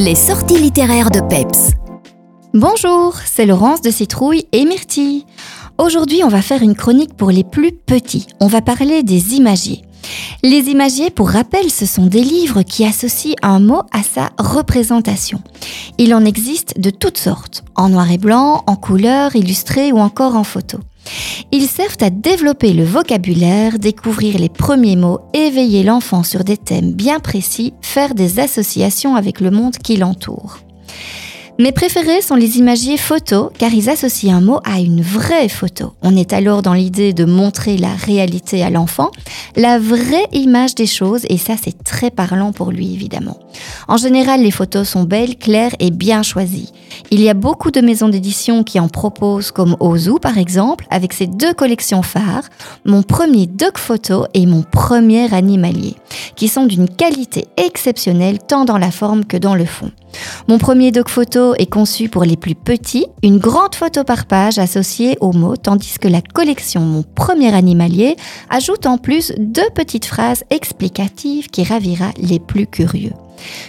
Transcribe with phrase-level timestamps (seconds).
[0.00, 1.72] Les sorties littéraires de Peps.
[2.54, 5.26] Bonjour, c'est Laurence de Citrouille et Myrtille.
[5.76, 8.28] Aujourd'hui, on va faire une chronique pour les plus petits.
[8.38, 9.82] On va parler des imagiers.
[10.44, 15.42] Les imagiers, pour rappel, ce sont des livres qui associent un mot à sa représentation.
[15.98, 20.36] Il en existe de toutes sortes, en noir et blanc, en couleur, illustré ou encore
[20.36, 20.78] en photo.
[21.52, 26.92] Ils servent à développer le vocabulaire, découvrir les premiers mots, éveiller l'enfant sur des thèmes
[26.92, 30.58] bien précis, faire des associations avec le monde qui l'entoure.
[31.60, 35.92] Mes préférés sont les imagiers photos car ils associent un mot à une vraie photo.
[36.02, 39.10] On est alors dans l'idée de montrer la réalité à l'enfant,
[39.56, 43.40] la vraie image des choses et ça c'est très parlant pour lui évidemment.
[43.88, 46.72] En général, les photos sont belles, claires et bien choisies.
[47.10, 51.12] Il y a beaucoup de maisons d'édition qui en proposent comme Ozu par exemple avec
[51.12, 52.44] ses deux collections phares,
[52.84, 55.96] mon premier doc photo et mon premier animalier
[56.36, 59.90] qui sont d'une qualité exceptionnelle tant dans la forme que dans le fond.
[60.46, 64.58] Mon premier doc photo est conçu pour les plus petits, une grande photo par page
[64.58, 68.16] associée au mot, tandis que la collection Mon premier animalier
[68.50, 73.12] ajoute en plus deux petites phrases explicatives qui ravira les plus curieux.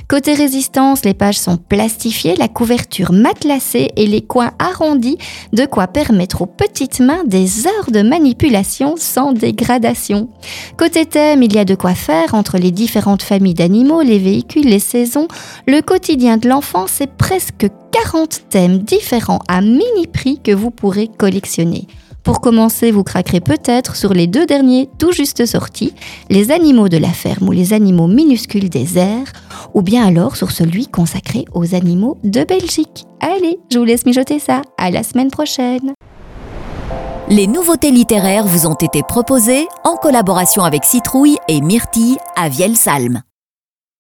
[0.08, 5.18] Côté résistance, les pages sont plastifiées, la couverture matelassée et les coins arrondis,
[5.54, 10.30] de quoi permettre aux petites mains des heures de manipulation sans dégradation.
[10.78, 14.66] Côté thème, il y a de quoi faire entre les différentes familles d'animaux, les véhicules,
[14.66, 15.28] les saisons.
[15.68, 21.08] Le quotidien de l'enfant, c'est presque 40 thèmes différents à mini prix que vous pourrez
[21.08, 21.88] collectionner.
[22.30, 25.96] Pour commencer, vous craquerez peut-être sur les deux derniers tout juste sortis,
[26.30, 29.34] les animaux de la ferme ou les animaux minuscules des airs,
[29.74, 33.08] ou bien alors sur celui consacré aux animaux de Belgique.
[33.20, 34.62] Allez, je vous laisse mijoter ça.
[34.78, 35.94] À la semaine prochaine.
[37.30, 43.24] Les nouveautés littéraires vous ont été proposées en collaboration avec Citrouille et Myrtille à Vielsalm.